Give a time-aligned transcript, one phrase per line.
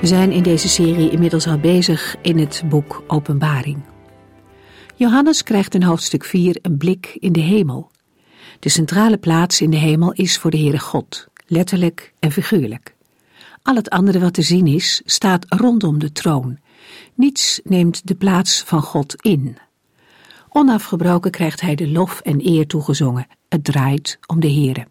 [0.00, 3.82] We zijn in deze serie inmiddels al bezig in het boek Openbaring.
[4.96, 7.90] Johannes krijgt in hoofdstuk 4 een blik in de hemel.
[8.58, 12.94] De centrale plaats in de hemel is voor de Heere God, letterlijk en figuurlijk.
[13.62, 16.58] Al het andere wat te zien is, staat rondom de troon.
[17.14, 19.56] Niets neemt de plaats van God in.
[20.48, 23.26] Onafgebroken krijgt hij de lof en eer toegezongen.
[23.48, 24.86] Het draait om de Heere.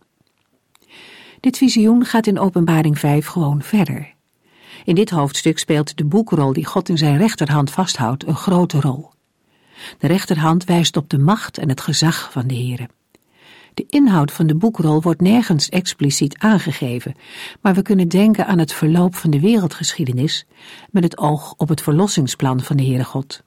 [1.39, 4.17] Dit visioen gaat in Openbaring 5 gewoon verder.
[4.85, 9.11] In dit hoofdstuk speelt de boekrol die God in zijn rechterhand vasthoudt een grote rol.
[9.97, 12.89] De rechterhand wijst op de macht en het gezag van de Heere.
[13.73, 17.15] De inhoud van de boekrol wordt nergens expliciet aangegeven,
[17.61, 20.45] maar we kunnen denken aan het verloop van de wereldgeschiedenis
[20.91, 23.41] met het oog op het verlossingsplan van de Heere God.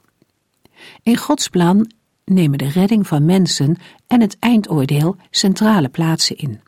[1.02, 1.91] In Gods plan
[2.24, 6.61] nemen de redding van mensen en het eindoordeel centrale plaatsen in.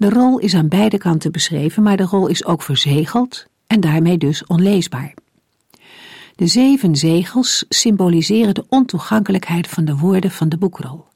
[0.00, 4.18] De rol is aan beide kanten beschreven, maar de rol is ook verzegeld en daarmee
[4.18, 5.14] dus onleesbaar.
[6.34, 11.06] De zeven zegels symboliseren de ontoegankelijkheid van de woorden van de boekrol.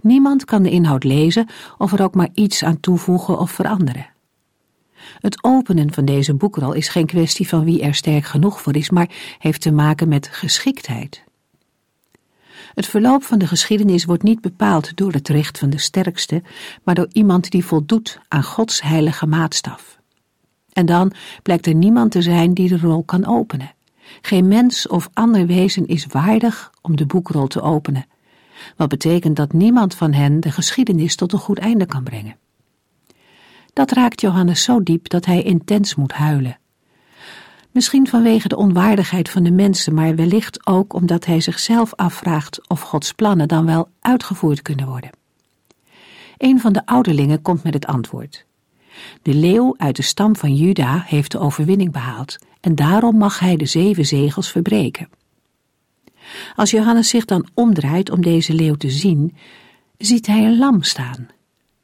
[0.00, 1.46] Niemand kan de inhoud lezen
[1.78, 4.10] of er ook maar iets aan toevoegen of veranderen.
[5.20, 8.90] Het openen van deze boekrol is geen kwestie van wie er sterk genoeg voor is,
[8.90, 11.24] maar heeft te maken met geschiktheid.
[12.74, 16.42] Het verloop van de geschiedenis wordt niet bepaald door het recht van de sterkste,
[16.82, 19.98] maar door iemand die voldoet aan Gods heilige maatstaf.
[20.72, 23.74] En dan blijkt er niemand te zijn die de rol kan openen.
[24.20, 28.06] Geen mens of ander wezen is waardig om de boekrol te openen,
[28.76, 32.36] wat betekent dat niemand van hen de geschiedenis tot een goed einde kan brengen.
[33.72, 36.58] Dat raakt Johannes zo diep dat hij intens moet huilen.
[37.72, 42.80] Misschien vanwege de onwaardigheid van de mensen, maar wellicht ook omdat hij zichzelf afvraagt of
[42.80, 45.10] Gods plannen dan wel uitgevoerd kunnen worden.
[46.36, 48.46] Een van de ouderlingen komt met het antwoord.
[49.22, 53.56] De leeuw uit de stam van Juda heeft de overwinning behaald en daarom mag hij
[53.56, 55.08] de zeven zegels verbreken.
[56.56, 59.36] Als Johannes zich dan omdraait om deze leeuw te zien,
[59.98, 61.28] ziet hij een lam staan,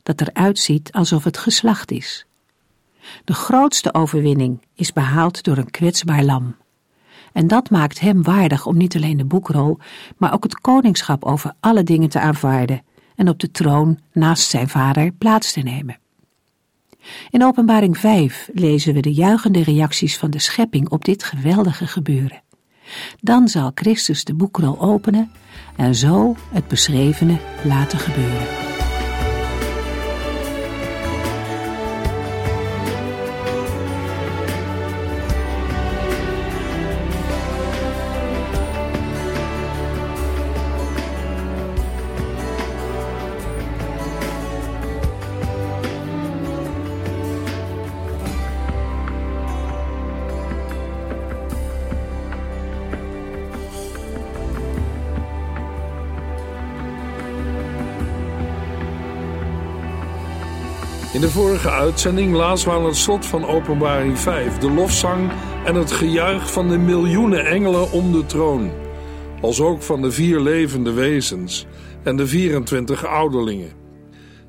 [0.03, 2.28] dat eruit ziet alsof het geslacht is.
[3.25, 6.57] De grootste overwinning is behaald door een kwetsbaar lam.
[7.33, 9.79] En dat maakt hem waardig om niet alleen de boekrol,
[10.17, 12.83] maar ook het koningschap over alle dingen te aanvaarden
[13.17, 15.99] en op de troon naast zijn vader plaats te nemen.
[17.31, 22.43] In Openbaring 5 lezen we de juichende reacties van de schepping op dit geweldige gebeuren.
[23.21, 25.31] Dan zal Christus de boekrol openen
[25.77, 28.68] en zo het beschrevene laten gebeuren.
[61.19, 65.31] In de vorige uitzending lazen we aan het slot van Openbaring 5 de lofzang
[65.65, 68.73] en het gejuich van de miljoenen engelen om de troon,
[69.41, 71.67] als ook van de vier levende wezens
[72.05, 73.73] en de 24 ouderlingen.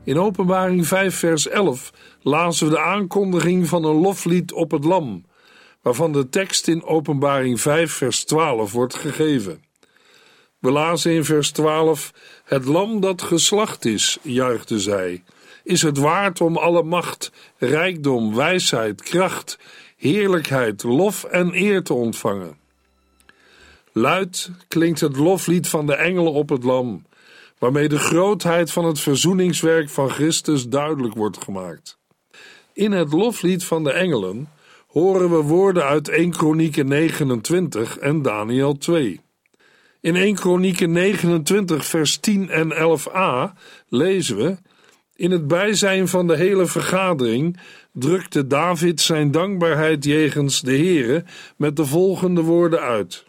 [0.04, 5.26] In Openbaring 5 vers 11 lazen we de aankondiging van een loflied op het lam,
[5.82, 9.64] waarvan de tekst in Openbaring 5 vers 12 wordt gegeven.
[10.60, 12.12] We lazen in vers 12:
[12.44, 15.24] Het lam dat geslacht is, juichte zij
[15.70, 19.60] is het waard om alle macht, rijkdom, wijsheid, kracht,
[19.98, 22.58] heerlijkheid, lof en eer te ontvangen.
[23.92, 27.06] Luid klinkt het loflied van de engelen op het lam,
[27.58, 31.98] waarmee de grootheid van het verzoeningswerk van Christus duidelijk wordt gemaakt.
[32.74, 34.50] In het loflied van de engelen
[34.88, 39.22] horen we woorden uit 1 Kronieken 29 en Daniel 2.
[40.02, 43.58] In 1 Kronieken 29 vers 10 en 11a
[43.88, 44.58] lezen we
[45.20, 47.60] in het bijzijn van de hele vergadering
[47.92, 51.24] drukte David zijn dankbaarheid jegens de Heere
[51.58, 53.26] met de volgende woorden uit: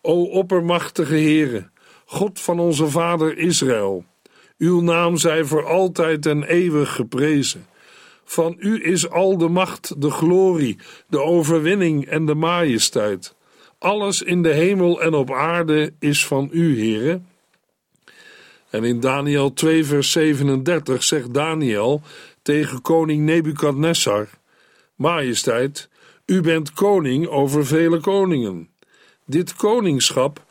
[0.00, 1.68] O oppermachtige Heere,
[2.04, 4.04] God van onze vader Israël,
[4.58, 7.66] uw naam zij voor altijd en eeuwig geprezen.
[8.24, 10.78] Van u is al de macht, de glorie,
[11.08, 13.34] de overwinning en de majesteit.
[13.78, 17.20] Alles in de hemel en op aarde is van u, Heere.
[18.70, 22.02] En in Daniel 2, vers 37 zegt Daniel
[22.42, 24.28] tegen koning Nebukadnessar:
[24.94, 25.88] Majesteit,
[26.26, 28.68] u bent koning over vele koningen.
[29.26, 30.44] Dit koningschap,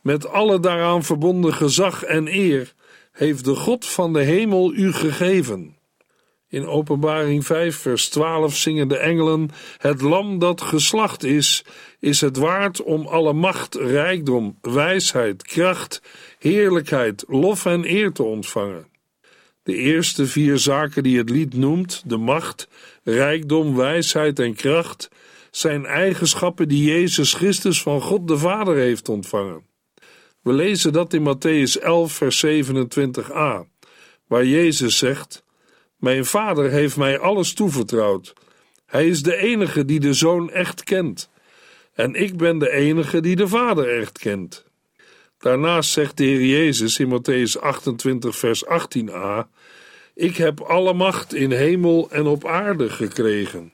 [0.00, 2.72] met alle daaraan verbonden gezag en eer,
[3.12, 5.76] heeft de God van de hemel u gegeven.
[6.52, 11.64] In Openbaring 5, vers 12 zingen de engelen: Het lam dat geslacht is,
[12.00, 16.02] is het waard om alle macht, rijkdom, wijsheid, kracht,
[16.38, 18.86] heerlijkheid, lof en eer te ontvangen.
[19.62, 22.68] De eerste vier zaken die het lied noemt, de macht,
[23.02, 25.08] rijkdom, wijsheid en kracht,
[25.50, 29.66] zijn eigenschappen die Jezus Christus van God de Vader heeft ontvangen.
[30.42, 33.68] We lezen dat in Matthäus 11, vers 27a,
[34.26, 35.44] waar Jezus zegt:
[36.02, 38.32] Mijn Vader heeft mij alles toevertrouwd.
[38.86, 41.30] Hij is de enige die de Zoon echt kent.
[41.92, 44.64] En ik ben de enige die de Vader echt kent.
[45.38, 49.48] Daarnaast zegt de Heer Jezus in Matthäus 28, vers 18a:
[50.14, 53.72] Ik heb alle macht in hemel en op aarde gekregen.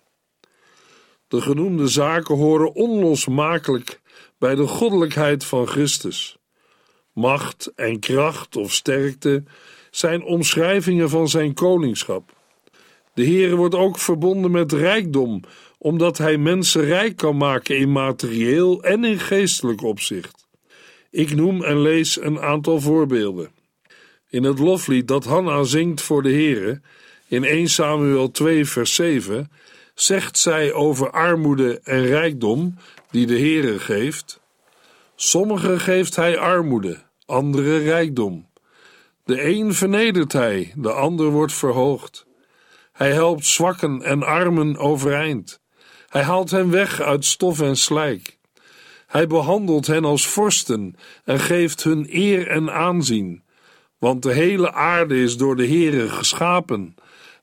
[1.29, 4.01] De genoemde zaken horen onlosmakelijk
[4.39, 6.39] bij de goddelijkheid van Christus.
[7.13, 9.45] Macht en kracht of sterkte
[9.90, 12.37] zijn omschrijvingen van zijn koningschap.
[13.14, 15.43] De Heer wordt ook verbonden met rijkdom,
[15.79, 20.46] omdat hij mensen rijk kan maken in materieel en in geestelijk opzicht.
[21.11, 23.50] Ik noem en lees een aantal voorbeelden.
[24.31, 26.81] In het loflied dat Hanna zingt voor de Heere,
[27.29, 29.50] in 1 Samuel 2 vers 7,
[29.94, 32.75] zegt zij over armoede en rijkdom
[33.11, 34.40] die de Heere geeft.
[35.17, 38.48] Sommigen geeft hij armoede, andere rijkdom.
[39.29, 42.27] De een vernedert hij, de ander wordt verhoogd.
[42.93, 45.61] Hij helpt zwakken en armen overeind.
[46.09, 48.39] Hij haalt hen weg uit stof en slijk.
[49.07, 50.95] Hij behandelt hen als vorsten
[51.25, 53.43] en geeft hun eer en aanzien,
[53.99, 56.95] want de hele aarde is door de Heere geschapen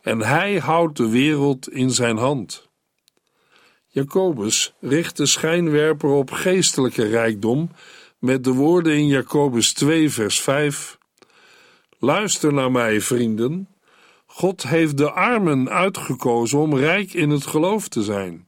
[0.02, 2.70] en hij houdt de wereld in zijn hand.
[3.88, 7.72] Jacobus richt de schijnwerper op geestelijke rijkdom
[8.20, 10.98] met de woorden in Jacobus 2, vers 5:
[12.06, 13.68] Luister naar mij, vrienden.
[14.26, 18.48] God heeft de armen uitgekozen om rijk in het geloof te zijn.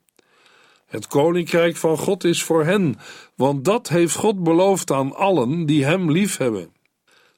[0.85, 2.95] Het koninkrijk van God is voor hen,
[3.35, 6.69] want dat heeft God beloofd aan allen die hem liefhebben.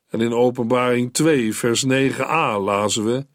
[0.10, 3.26] En in Openbaring 2, vers 9a lazen we: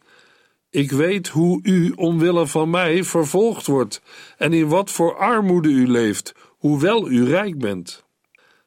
[0.70, 4.02] Ik weet hoe u omwille van mij vervolgd wordt
[4.36, 8.04] en in wat voor armoede u leeft, hoewel u rijk bent.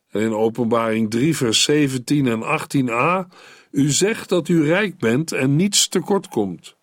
[0.10, 3.28] En in Openbaring 3, vers 17 en 18a:
[3.78, 6.76] U zegt dat u rijk bent en niets tekort komt.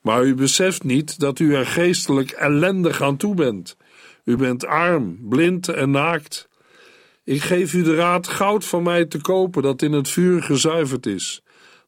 [0.00, 3.76] Maar u beseft niet dat u er geestelijk ellendig aan toe bent.
[4.24, 6.48] U bent arm, blind en naakt.
[7.24, 11.06] Ik geef u de raad goud van mij te kopen dat in het vuur gezuiverd
[11.06, 11.42] is.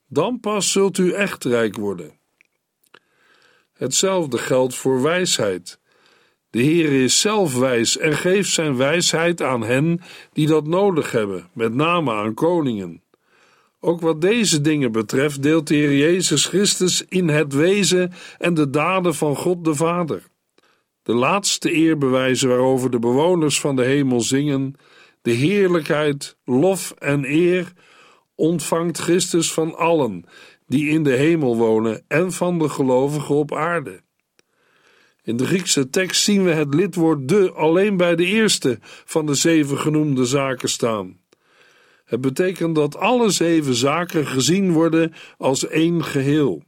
[0.08, 2.12] Dan pas zult u echt rijk worden.
[3.72, 5.78] Hetzelfde geldt voor wijsheid.
[6.50, 10.00] De Heer is zelf wijs en geeft zijn wijsheid aan hen
[10.32, 13.02] die dat nodig hebben, met name aan koningen.
[13.84, 18.70] Ook wat deze dingen betreft deelt de Heer Jezus Christus in het wezen en de
[18.70, 20.22] daden van God de Vader.
[21.02, 24.74] De laatste eerbewijzen waarover de bewoners van de hemel zingen,
[25.22, 27.72] de heerlijkheid, lof en eer,
[28.34, 30.24] ontvangt Christus van allen
[30.66, 34.02] die in de hemel wonen en van de gelovigen op aarde.
[35.22, 39.34] In de Griekse tekst zien we het lidwoord de alleen bij de eerste van de
[39.34, 41.21] zeven genoemde zaken staan.
[42.12, 46.62] Het betekent dat alle zeven zaken gezien worden als één geheel.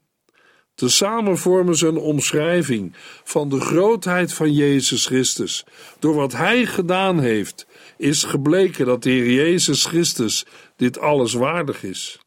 [0.75, 2.93] Tezamen vormen ze een omschrijving
[3.25, 5.65] van de grootheid van Jezus Christus.
[5.99, 7.67] Door wat Hij gedaan heeft,
[7.99, 10.47] is gebleken dat de Heer Jezus Christus
[10.77, 12.21] dit alles waardig is.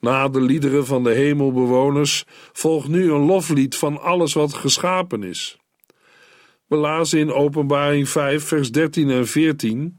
[0.00, 5.58] Na de liederen van de hemelbewoners volgt nu een loflied van alles wat geschapen is.
[6.66, 9.98] We lazen in Openbaring 5, vers 13 en 14.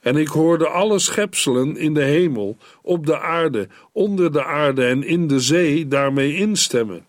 [0.00, 5.02] En ik hoorde alle schepselen in de hemel, op de aarde, onder de aarde en
[5.02, 7.06] in de zee daarmee instemmen.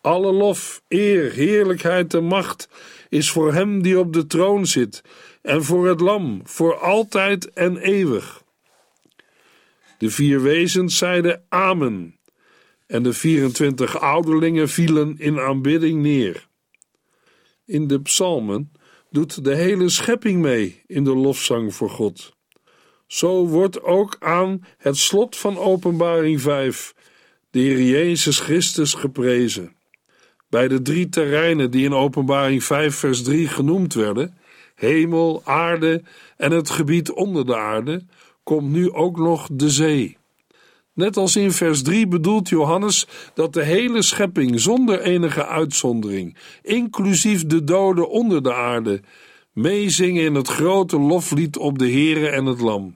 [0.00, 2.68] Alle lof, eer, heerlijkheid en macht
[3.08, 5.02] is voor hem die op de troon zit
[5.42, 8.42] en voor het lam, voor altijd en eeuwig.
[9.98, 12.18] De vier wezens zeiden Amen,
[12.86, 16.46] en de 24 ouderlingen vielen in aanbidding neer.
[17.64, 18.72] In de psalmen
[19.16, 22.36] doet de hele schepping mee in de lofzang voor God.
[23.06, 26.94] Zo wordt ook aan het slot van Openbaring 5
[27.50, 29.76] de Heer Jezus Christus geprezen.
[30.48, 34.38] Bij de drie terreinen die in Openbaring 5, vers 3 genoemd werden,
[34.74, 36.02] hemel, aarde
[36.36, 38.04] en het gebied onder de aarde,
[38.42, 40.15] komt nu ook nog de zee.
[40.96, 47.46] Net als in vers 3 bedoelt Johannes dat de hele schepping zonder enige uitzondering, inclusief
[47.46, 49.00] de doden onder de aarde,
[49.52, 52.94] meezingen in het grote loflied op de Here en het Lam.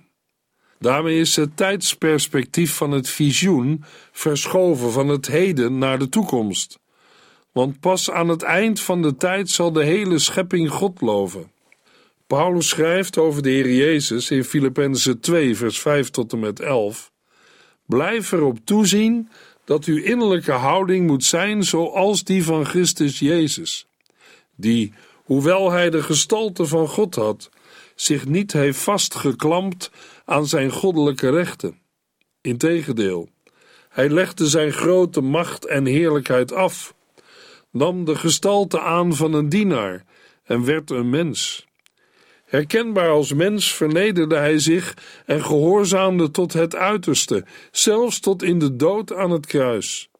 [0.78, 6.78] Daarmee is het tijdsperspectief van het visioen verschoven van het heden naar de toekomst.
[7.52, 11.52] Want pas aan het eind van de tijd zal de hele schepping God loven.
[12.26, 17.09] Paulus schrijft over de Heer Jezus in Filippenzen 2, vers 5 tot en met 11.
[17.90, 19.28] Blijf erop toezien
[19.64, 23.86] dat uw innerlijke houding moet zijn zoals die van Christus Jezus,
[24.56, 24.92] die,
[25.24, 27.50] hoewel hij de gestalte van God had,
[27.94, 29.90] zich niet heeft vastgeklampt
[30.24, 31.78] aan zijn goddelijke rechten.
[32.40, 33.28] Integendeel,
[33.88, 36.94] hij legde zijn grote macht en heerlijkheid af,
[37.70, 40.04] nam de gestalte aan van een dienaar
[40.44, 41.66] en werd een mens.
[42.50, 48.76] Herkenbaar als mens vernederde hij zich en gehoorzaamde tot het uiterste, zelfs tot in de
[48.76, 50.10] dood aan het kruis.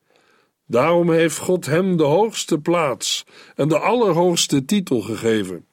[0.67, 5.67] Daarom heeft God hem de hoogste plaats en de allerhoogste titel gegeven,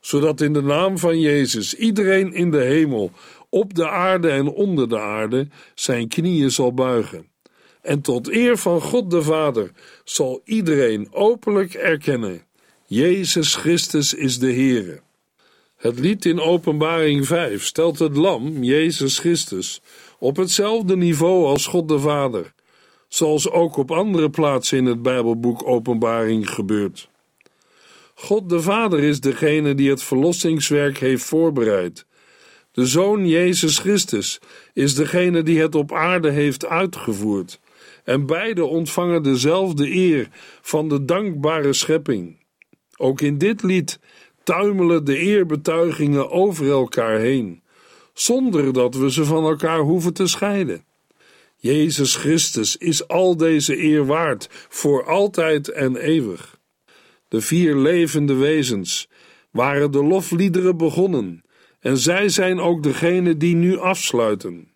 [0.00, 3.10] zodat in de naam van Jezus iedereen in de hemel,
[3.48, 7.26] op de aarde en onder de aarde zijn knieën zal buigen.
[7.82, 9.70] En tot eer van God de Vader
[10.04, 12.42] zal iedereen openlijk erkennen:
[12.86, 15.00] Jezus Christus is de Heere.
[15.82, 19.80] Het lied in Openbaring 5 stelt het Lam, Jezus Christus,
[20.18, 22.52] op hetzelfde niveau als God de Vader,
[23.08, 27.08] zoals ook op andere plaatsen in het Bijbelboek Openbaring gebeurt.
[28.14, 32.06] God de Vader is degene die het verlossingswerk heeft voorbereid.
[32.72, 34.38] De Zoon Jezus Christus
[34.72, 37.60] is degene die het op aarde heeft uitgevoerd.
[38.04, 40.28] En beide ontvangen dezelfde eer
[40.60, 42.40] van de dankbare schepping.
[42.96, 43.98] Ook in dit lied
[44.44, 47.62] tuimelen de eerbetuigingen over elkaar heen,
[48.12, 50.84] zonder dat we ze van elkaar hoeven te scheiden.
[51.56, 56.58] Jezus Christus is al deze eer waard voor altijd en eeuwig.
[57.28, 59.08] De vier levende wezens
[59.50, 61.42] waren de lofliederen begonnen,
[61.80, 64.72] en zij zijn ook degene die nu afsluiten.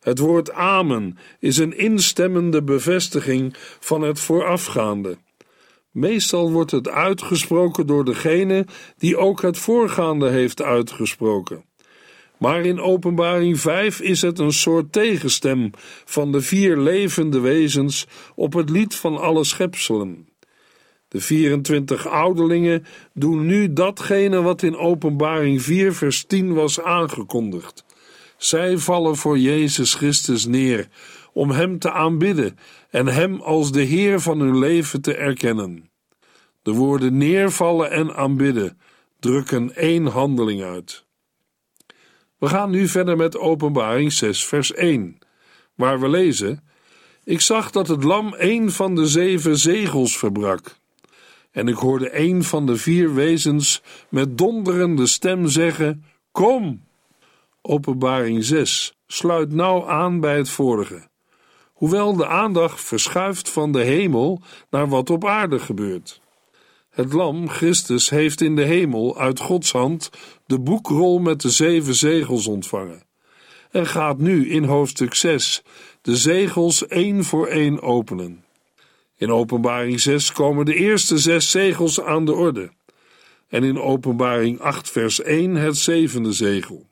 [0.00, 5.18] Het woord Amen is een instemmende bevestiging van het voorafgaande.
[5.90, 8.66] Meestal wordt het uitgesproken door degene
[8.98, 11.64] die ook het voorgaande heeft uitgesproken.
[12.38, 15.70] Maar in Openbaring 5 is het een soort tegenstem
[16.04, 20.28] van de vier levende wezens op het lied van alle schepselen.
[21.08, 27.84] De 24 ouderlingen doen nu datgene wat in Openbaring 4 vers 10 was aangekondigd.
[28.36, 30.88] Zij vallen voor Jezus Christus neer
[31.32, 32.58] om Hem te aanbidden
[32.90, 35.90] en Hem als de Heer van hun leven te erkennen.
[36.62, 38.78] De woorden neervallen en aanbidden
[39.20, 41.04] drukken één handeling uit.
[42.38, 45.18] We gaan nu verder met Openbaring 6, vers 1,
[45.74, 46.64] waar we lezen:
[47.24, 50.78] Ik zag dat het lam een van de zeven zegels verbrak.
[51.50, 56.84] En ik hoorde een van de vier wezens met donderende stem zeggen: Kom!
[57.62, 61.09] Openbaring 6 sluit nauw aan bij het vorige
[61.80, 66.20] hoewel de aandacht verschuift van de hemel naar wat op aarde gebeurt.
[66.90, 70.10] Het lam, Christus, heeft in de hemel uit Gods hand
[70.46, 73.02] de boekrol met de zeven zegels ontvangen
[73.70, 75.62] en gaat nu in hoofdstuk 6
[76.02, 78.44] de zegels één voor één openen.
[79.16, 82.70] In Openbaring 6 komen de eerste zes zegels aan de orde
[83.48, 86.89] en in Openbaring 8 vers 1 het zevende zegel.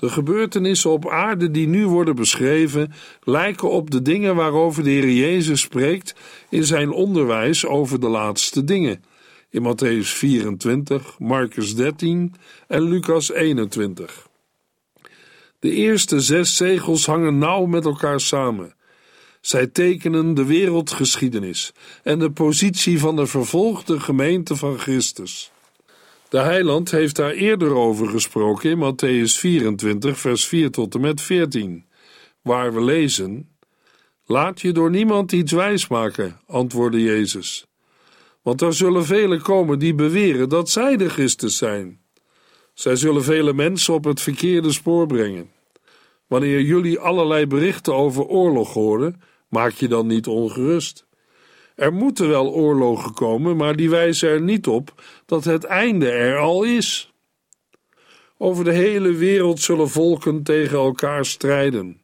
[0.00, 2.92] De gebeurtenissen op aarde die nu worden beschreven
[3.22, 6.14] lijken op de dingen waarover de Heer Jezus spreekt
[6.48, 9.04] in zijn onderwijs over de laatste dingen.
[9.50, 12.34] In Matthäus 24, Marcus 13
[12.68, 14.28] en Lucas 21.
[15.58, 18.74] De eerste zes zegels hangen nauw met elkaar samen.
[19.40, 25.50] Zij tekenen de wereldgeschiedenis en de positie van de vervolgde gemeente van Christus.
[26.30, 31.20] De heiland heeft daar eerder over gesproken in Matthäus 24, vers 4 tot en met
[31.20, 31.84] 14,
[32.42, 33.48] waar we lezen:
[34.26, 37.66] Laat je door niemand iets wijsmaken, antwoordde Jezus.
[38.42, 42.00] Want er zullen velen komen die beweren dat zij de Christus zijn.
[42.74, 45.50] Zij zullen vele mensen op het verkeerde spoor brengen.
[46.26, 51.06] Wanneer jullie allerlei berichten over oorlog horen, maak je dan niet ongerust.
[51.74, 56.38] Er moeten wel oorlogen komen, maar die wijzen er niet op dat het einde er
[56.38, 57.12] al is.
[58.38, 62.02] Over de hele wereld zullen volken tegen elkaar strijden.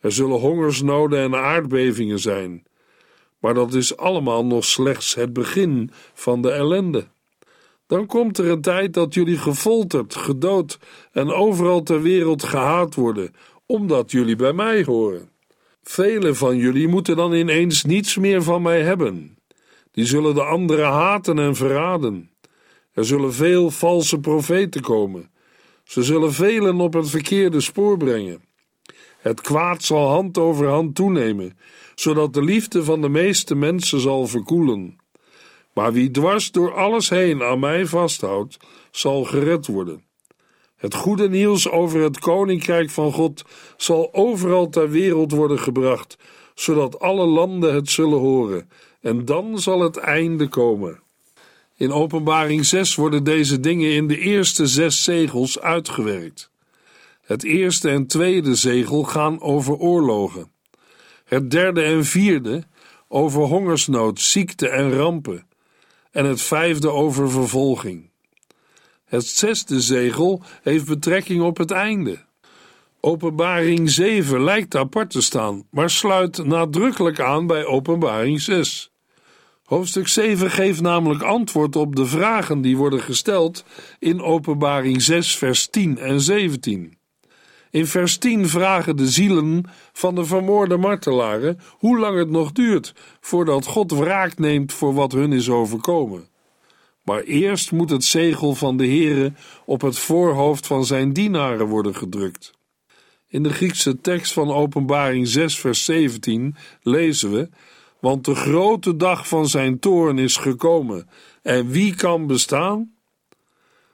[0.00, 2.66] Er zullen hongersnoden en aardbevingen zijn.
[3.38, 7.06] Maar dat is allemaal nog slechts het begin van de ellende.
[7.86, 10.78] Dan komt er een tijd dat jullie gefolterd, gedood
[11.12, 13.34] en overal ter wereld gehaat worden,
[13.66, 15.30] omdat jullie bij mij horen.
[15.82, 19.38] Velen van jullie moeten dan ineens niets meer van mij hebben.
[19.92, 22.30] Die zullen de anderen haten en verraden.
[22.92, 25.30] Er zullen veel valse profeten komen.
[25.84, 28.42] Ze zullen velen op het verkeerde spoor brengen.
[29.18, 31.58] Het kwaad zal hand over hand toenemen,
[31.94, 34.98] zodat de liefde van de meeste mensen zal verkoelen.
[35.74, 38.56] Maar wie dwars door alles heen aan mij vasthoudt,
[38.90, 40.04] zal gered worden.
[40.80, 43.44] Het goede nieuws over het koninkrijk van God
[43.76, 46.16] zal overal ter wereld worden gebracht,
[46.54, 48.70] zodat alle landen het zullen horen,
[49.00, 51.02] en dan zal het einde komen.
[51.76, 56.50] In Openbaring 6 worden deze dingen in de eerste zes zegels uitgewerkt.
[57.20, 60.52] Het eerste en tweede zegel gaan over oorlogen.
[61.24, 62.64] Het derde en vierde
[63.08, 65.46] over hongersnood, ziekte en rampen.
[66.10, 68.09] En het vijfde over vervolging.
[69.10, 72.18] Het zesde zegel heeft betrekking op het einde.
[73.00, 78.92] Openbaring 7 lijkt apart te staan, maar sluit nadrukkelijk aan bij Openbaring 6.
[79.64, 83.64] Hoofdstuk 7 geeft namelijk antwoord op de vragen die worden gesteld
[83.98, 86.98] in Openbaring 6, vers 10 en 17.
[87.70, 92.94] In vers 10 vragen de zielen van de vermoorde martelaren hoe lang het nog duurt
[93.20, 96.29] voordat God wraak neemt voor wat hun is overkomen.
[97.02, 99.32] Maar eerst moet het zegel van de Heere
[99.64, 102.52] op het voorhoofd van zijn dienaren worden gedrukt.
[103.28, 107.48] In de Griekse tekst van Openbaring 6, vers 17 lezen we:
[108.00, 111.08] Want de grote dag van zijn toorn is gekomen,
[111.42, 112.92] en wie kan bestaan?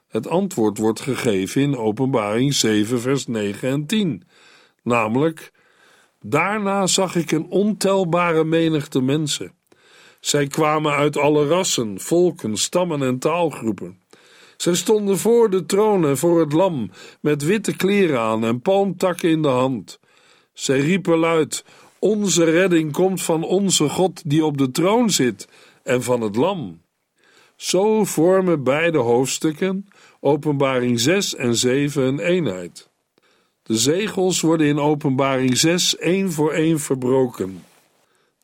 [0.07, 4.23] Het antwoord wordt gegeven in Openbaring 7, vers 9 en 10,
[4.83, 5.51] namelijk:
[6.21, 9.56] Daarna zag ik een ontelbare menigte mensen.
[10.27, 13.99] Zij kwamen uit alle rassen, volken, stammen en taalgroepen.
[14.57, 19.29] Zij stonden voor de troon en voor het lam, met witte kleren aan en palmtakken
[19.29, 19.99] in de hand.
[20.53, 21.65] Zij riepen luid:
[21.99, 25.47] Onze redding komt van onze God die op de troon zit
[25.83, 26.81] en van het lam.
[27.55, 29.87] Zo vormen beide hoofdstukken,
[30.19, 32.89] Openbaring 6 en 7, een eenheid.
[33.63, 37.63] De zegels worden in Openbaring 6 één voor één verbroken.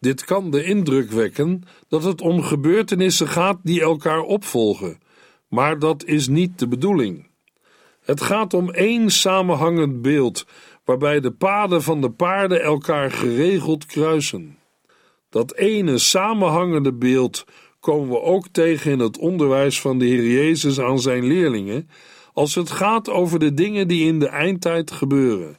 [0.04, 5.00] Dit kan de indruk wekken dat het om gebeurtenissen gaat die elkaar opvolgen,
[5.48, 7.28] maar dat is niet de bedoeling.
[8.02, 10.46] Het gaat om één samenhangend beeld,
[10.86, 14.58] waarbij de paden van de paarden elkaar geregeld kruisen.
[15.30, 17.46] Dat ene samenhangende beeld
[17.80, 21.90] komen we ook tegen in het onderwijs van de Heer Jezus aan zijn leerlingen,
[22.34, 25.58] als het gaat over de dingen die in de eindtijd gebeuren.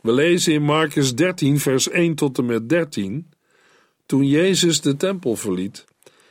[0.00, 3.36] We lezen in Marcus 13, vers 1 tot en met 13.
[4.08, 5.84] Toen Jezus de tempel verliet,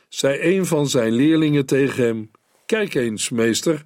[0.10, 2.32] zei een van zijn leerlingen tegen hem:
[2.66, 3.86] Kijk eens, meester,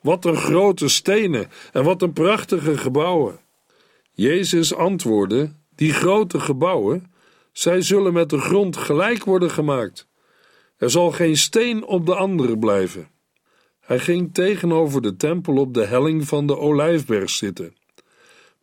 [0.00, 3.40] wat een grote stenen en wat een prachtige gebouwen.
[4.12, 7.12] Jezus antwoordde: Die grote gebouwen,
[7.52, 10.08] zij zullen met de grond gelijk worden gemaakt.
[10.76, 13.08] Er zal geen steen op de andere blijven.
[13.80, 17.74] Hij ging tegenover de tempel op de helling van de olijfberg zitten.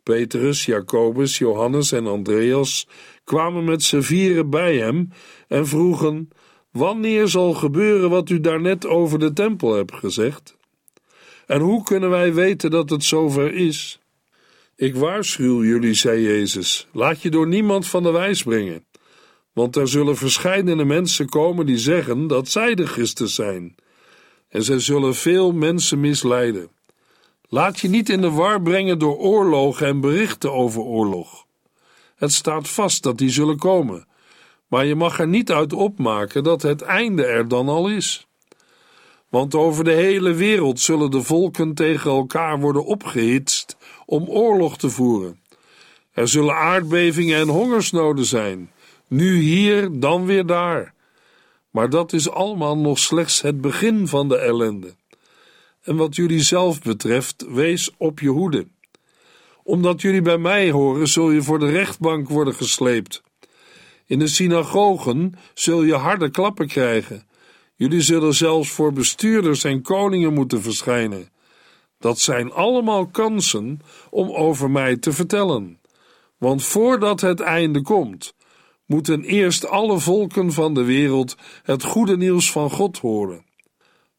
[0.04, 2.88] Petrus, Jacobus, Johannes en Andreas
[3.24, 5.08] kwamen met z'n vieren bij hem
[5.48, 6.28] en vroegen:
[6.70, 10.56] Wanneer zal gebeuren wat u daarnet over de tempel hebt gezegd?
[11.46, 14.00] En hoe kunnen wij weten dat het zover is?
[14.76, 18.84] Ik waarschuw jullie, zei Jezus, laat je door niemand van de wijs brengen.
[19.52, 23.74] Want er zullen verscheidene mensen komen die zeggen dat zij de Christus zijn.
[24.48, 26.68] En zij zullen veel mensen misleiden.
[27.48, 31.43] Laat je niet in de war brengen door oorlogen en berichten over oorlog.
[32.16, 34.06] Het staat vast dat die zullen komen,
[34.68, 38.26] maar je mag er niet uit opmaken dat het einde er dan al is.
[39.28, 44.90] Want over de hele wereld zullen de volken tegen elkaar worden opgehitst om oorlog te
[44.90, 45.40] voeren.
[46.12, 48.70] Er zullen aardbevingen en hongersnoden zijn,
[49.08, 50.94] nu hier, dan weer daar.
[51.70, 54.94] Maar dat is allemaal nog slechts het begin van de ellende.
[55.82, 58.66] En wat jullie zelf betreft, wees op je hoede.
[59.64, 63.22] Omdat jullie bij mij horen, zul je voor de rechtbank worden gesleept.
[64.06, 67.26] In de synagogen zul je harde klappen krijgen.
[67.74, 71.28] Jullie zullen zelfs voor bestuurders en koningen moeten verschijnen.
[71.98, 75.80] Dat zijn allemaal kansen om over mij te vertellen.
[76.38, 78.34] Want voordat het einde komt,
[78.86, 83.44] moeten eerst alle volken van de wereld het goede nieuws van God horen.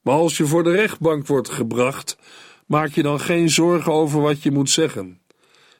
[0.01, 2.17] Maar als je voor de rechtbank wordt gebracht,
[2.65, 5.19] maak je dan geen zorgen over wat je moet zeggen.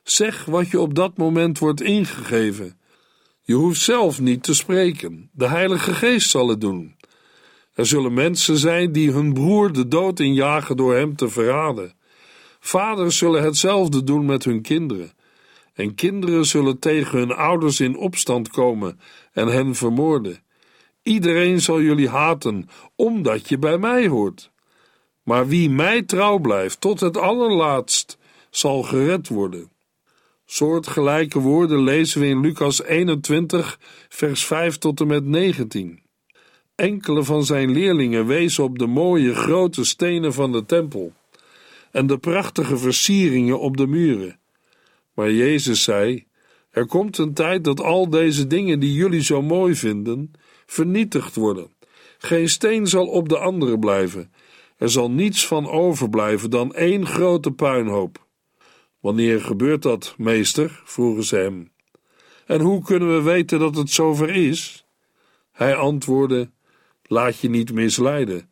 [0.06, 2.80] Zeg wat je op dat moment wordt ingegeven.
[3.42, 6.96] Je hoeft zelf niet te spreken, de Heilige Geest zal het doen.
[7.74, 11.94] Er zullen mensen zijn die hun broer de dood injagen door hem te verraden.
[12.60, 15.12] Vaders zullen hetzelfde doen met hun kinderen.
[15.74, 19.00] En kinderen zullen tegen hun ouders in opstand komen
[19.34, 20.44] en hen vermoorden.
[21.04, 24.52] Iedereen zal jullie haten, omdat je bij mij hoort.
[25.24, 28.18] Maar wie mij trouw blijft tot het allerlaatst,
[28.50, 29.74] zal gered worden.
[30.46, 33.80] Soortgelijke woorden lezen we in Lucas 21,
[34.10, 36.00] vers 5 tot en met 19.
[36.76, 41.14] Enkele van zijn leerlingen wezen op de mooie grote stenen van de tempel
[41.92, 44.40] en de prachtige versieringen op de muren.
[45.14, 46.26] Maar Jezus zei:
[46.72, 50.32] Er komt een tijd dat al deze dingen die jullie zo mooi vinden,
[50.66, 51.68] vernietigd worden.
[52.18, 54.32] Geen steen zal op de andere blijven.
[54.78, 58.25] Er zal niets van overblijven dan één grote puinhoop.
[59.06, 60.82] Wanneer gebeurt dat, meester?
[60.84, 61.72] vroegen ze hem.
[62.46, 64.86] En hoe kunnen we weten dat het zover is?
[65.52, 66.50] Hij antwoordde:
[67.04, 68.50] Laat je niet misleiden,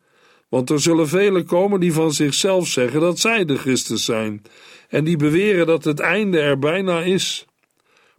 [0.48, 4.42] want er zullen velen komen die van zichzelf zeggen dat zij de Christus zijn
[4.88, 7.46] en die beweren dat het einde er bijna is.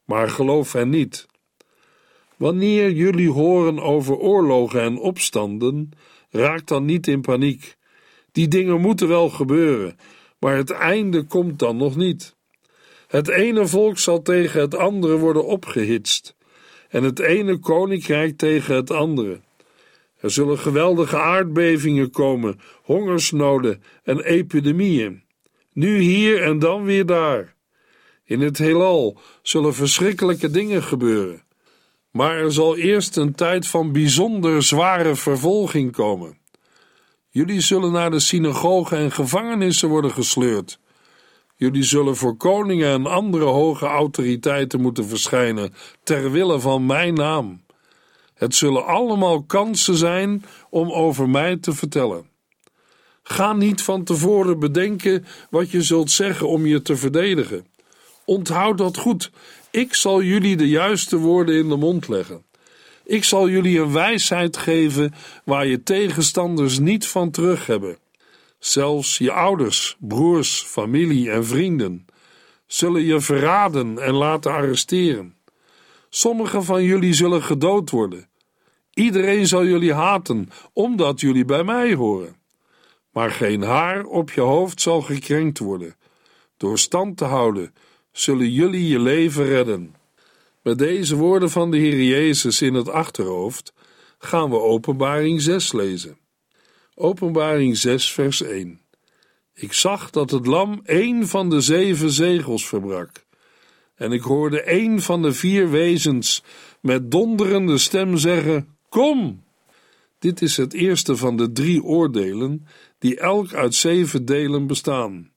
[0.05, 1.27] Maar geloof hen niet.
[2.37, 5.89] Wanneer jullie horen over oorlogen en opstanden,
[6.29, 7.75] raak dan niet in paniek.
[8.31, 9.97] Die dingen moeten wel gebeuren,
[10.39, 12.35] maar het einde komt dan nog niet.
[13.07, 16.35] Het ene volk zal tegen het andere worden opgehitst,
[16.89, 19.39] en het ene koninkrijk tegen het andere.
[20.19, 25.23] Er zullen geweldige aardbevingen komen, hongersnoden en epidemieën.
[25.73, 27.55] Nu hier en dan weer daar.
[28.23, 31.43] In het heelal zullen verschrikkelijke dingen gebeuren.
[32.11, 36.37] Maar er zal eerst een tijd van bijzonder zware vervolging komen.
[37.35, 40.79] Jullie zullen naar de synagogen en gevangenissen worden gesleurd.
[41.55, 47.61] Jullie zullen voor koningen en andere hoge autoriteiten moeten verschijnen ter wille van mijn naam.
[48.33, 52.29] Het zullen allemaal kansen zijn om over mij te vertellen.
[53.23, 57.65] Ga niet van tevoren bedenken wat je zult zeggen om je te verdedigen.
[58.25, 59.31] Onthoud dat goed.
[59.71, 62.45] Ik zal jullie de juiste woorden in de mond leggen.
[63.05, 65.13] Ik zal jullie een wijsheid geven
[65.43, 67.97] waar je tegenstanders niet van terug hebben.
[68.59, 72.05] Zelfs je ouders, broers, familie en vrienden
[72.67, 75.35] zullen je verraden en laten arresteren.
[76.09, 78.27] Sommigen van jullie zullen gedood worden.
[78.93, 82.35] Iedereen zal jullie haten, omdat jullie bij mij horen.
[83.11, 85.95] Maar geen haar op je hoofd zal gekrenkt worden.
[86.57, 87.73] Door stand te houden,
[88.11, 89.95] zullen jullie je leven redden.
[90.65, 93.73] Met deze woorden van de Heer Jezus in het achterhoofd
[94.17, 96.17] gaan we Openbaring 6 lezen.
[96.95, 98.81] Openbaring 6, vers 1.
[99.53, 103.25] Ik zag dat het lam één van de zeven zegels verbrak.
[103.95, 106.43] En ik hoorde één van de vier wezens
[106.81, 109.43] met donderende stem zeggen: Kom!
[110.19, 112.67] Dit is het eerste van de drie oordelen,
[112.99, 115.31] die elk uit zeven delen bestaan.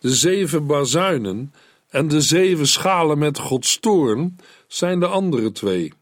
[0.00, 1.52] De zeven bazuinen
[1.90, 5.92] en de zeven schalen met Gods toorn zijn de andere twee.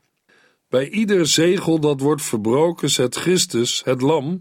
[0.68, 4.40] Bij ieder zegel dat wordt verbroken zet Christus, het lam,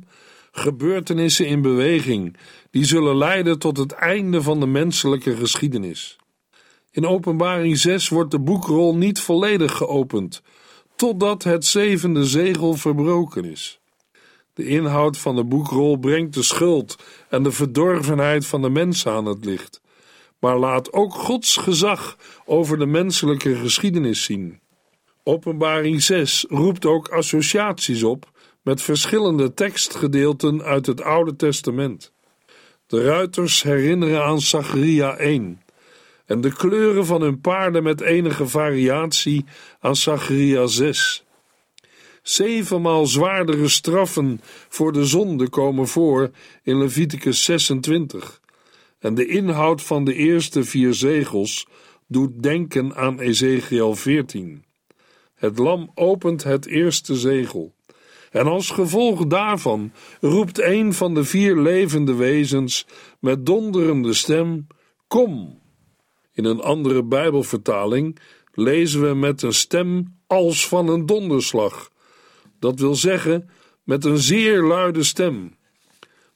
[0.52, 2.38] gebeurtenissen in beweging,
[2.72, 6.18] die zullen leiden tot het einde van de menselijke geschiedenis.
[6.92, 10.42] In Openbaring 6 wordt de boekrol niet volledig geopend,
[10.96, 13.80] totdat het zevende zegel verbroken is.
[14.54, 19.26] De inhoud van de boekrol brengt de schuld en de verdorvenheid van de mens aan
[19.26, 19.82] het licht,
[20.40, 24.60] maar laat ook Gods gezag over de menselijke geschiedenis zien.
[25.24, 32.12] Openbaring 6 roept ook associaties op met verschillende tekstgedeelten uit het Oude Testament.
[32.88, 35.62] De ruiters herinneren aan Zacharia 1
[36.26, 39.46] en de kleuren van hun paarden met enige variatie
[39.80, 41.24] aan Zacharia 6.
[42.22, 46.32] Zevenmaal zwaardere straffen voor de zonde komen voor
[46.64, 48.42] in Leviticus 26.
[49.00, 51.68] En de inhoud van de eerste vier zegels
[52.08, 54.66] doet denken aan Ezekiel 14.
[55.36, 57.76] Het lam opent het eerste zegel.
[58.32, 62.86] En als gevolg daarvan roept een van de vier levende wezens
[63.20, 64.68] met donderende stem:
[65.08, 65.60] Kom!
[66.34, 68.20] In een andere Bijbelvertaling
[68.54, 71.92] lezen we met een stem als van een donderslag.
[72.60, 73.50] Dat wil zeggen
[73.84, 75.56] met een zeer luide stem.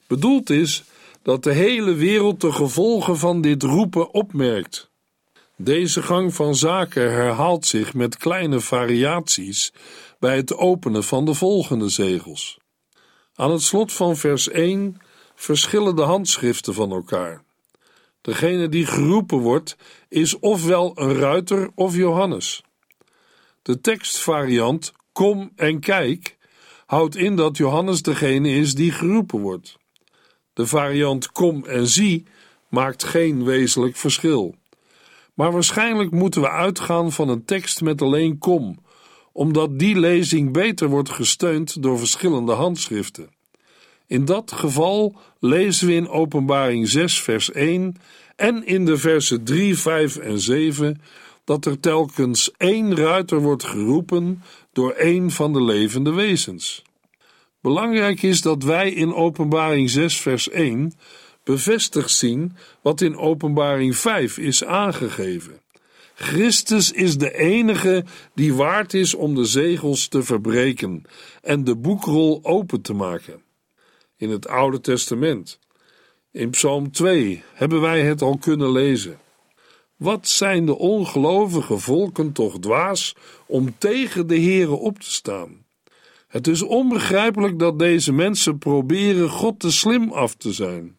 [0.06, 0.84] Bedoeld is
[1.22, 4.90] dat de hele wereld de gevolgen van dit roepen opmerkt.
[5.56, 9.72] Deze gang van zaken herhaalt zich met kleine variaties
[10.18, 12.58] bij het openen van de volgende zegels.
[13.34, 14.96] Aan het slot van vers 1
[15.34, 17.42] verschillen de handschriften van elkaar.
[18.20, 19.76] Degene die geroepen wordt,
[20.08, 22.62] is ofwel een ruiter of Johannes.
[23.62, 26.36] De tekstvariant Kom en kijk
[26.86, 29.78] houdt in dat Johannes degene is die geroepen wordt.
[30.52, 32.24] De variant Kom en zie
[32.68, 34.54] maakt geen wezenlijk verschil.
[35.34, 38.78] Maar waarschijnlijk moeten we uitgaan van een tekst met alleen kom,
[39.32, 43.30] omdat die lezing beter wordt gesteund door verschillende handschriften.
[44.06, 47.96] In dat geval lezen we in Openbaring 6, vers 1
[48.36, 51.00] en in de versen 3, 5 en 7
[51.44, 56.82] dat er telkens één ruiter wordt geroepen door één van de levende wezens.
[57.62, 60.92] Belangrijk is dat wij in Openbaring 6, vers 1
[61.44, 65.60] bevestigd zien wat in Openbaring 5 is aangegeven.
[66.14, 71.02] Christus is de enige die waard is om de zegels te verbreken
[71.42, 73.42] en de boekrol open te maken.
[74.16, 75.58] In het Oude Testament.
[76.30, 79.18] In Psalm 2 hebben wij het al kunnen lezen.
[79.96, 85.61] Wat zijn de ongelovige volken toch dwaas om tegen de Here op te staan?
[86.32, 90.96] Het is onbegrijpelijk dat deze mensen proberen God te slim af te zijn.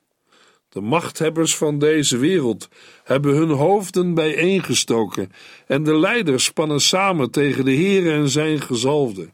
[0.70, 2.68] De machthebbers van deze wereld
[3.04, 5.32] hebben hun hoofden bijeengestoken
[5.68, 9.30] en de leiders spannen samen tegen de Heere en zijn gezalfde.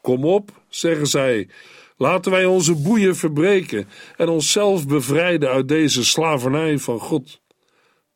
[0.00, 1.48] Kom op, zeggen zij,
[1.96, 7.40] laten wij onze boeien verbreken en onszelf bevrijden uit deze slavernij van God.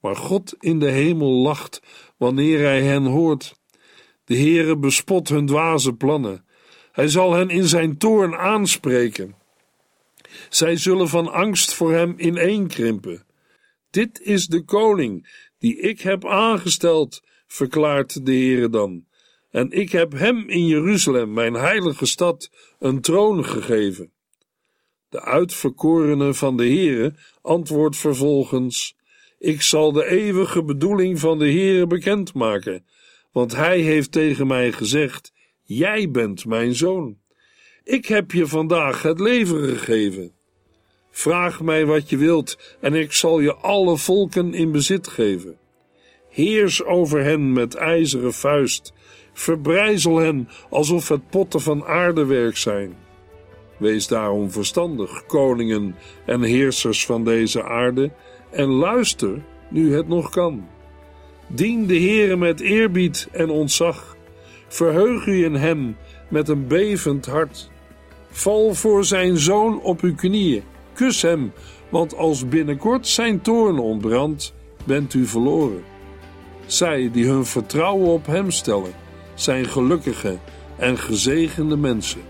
[0.01, 1.83] Maar God in de hemel lacht
[2.17, 3.55] wanneer hij hen hoort.
[4.25, 6.47] De Heere bespot hun dwaze plannen.
[6.99, 9.35] Hij zal hen in zijn toorn aanspreken.
[10.49, 13.25] Zij zullen van angst voor hem ineenkrimpen.
[13.91, 19.05] Dit is de koning die ik heb aangesteld, verklaart de Heere dan.
[19.51, 24.13] En ik heb hem in Jeruzalem, mijn heilige stad, een troon gegeven.
[25.09, 28.97] De uitverkorene van de Heere antwoordt vervolgens:
[29.39, 32.85] Ik zal de eeuwige bedoeling van de Heere bekendmaken,
[33.33, 35.37] want hij heeft tegen mij gezegd:
[35.71, 37.17] Jij bent mijn zoon.
[37.85, 40.33] Ik heb je vandaag het leven gegeven.
[41.11, 45.59] Vraag mij wat je wilt, en ik zal je alle volken in bezit geven.
[46.29, 48.93] Heers over hen met ijzeren vuist,
[49.33, 52.97] verbrijzel hen alsof het potten van aardewerk zijn.
[53.77, 55.95] Wees daarom verstandig, koningen
[56.27, 58.11] en heersers van deze aarde,
[58.51, 60.69] en luister nu het nog kan.
[61.49, 64.17] Dien de Heere met eerbied en ontzag.
[64.69, 65.97] Verheug u in hem
[66.29, 67.71] met een bevend hart.
[68.31, 70.63] Val voor zijn zoon op uw knieën.
[70.93, 71.53] Kus hem,
[71.89, 74.55] want als binnenkort zijn toorn ontbrandt,
[74.85, 75.83] bent u verloren.
[76.67, 78.93] Zij die hun vertrouwen op hem stellen,
[79.35, 80.39] zijn gelukkige
[80.77, 82.21] en gezegende mensen.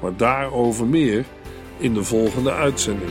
[0.00, 1.24] Maar daarover meer
[1.78, 3.10] in de volgende uitzending.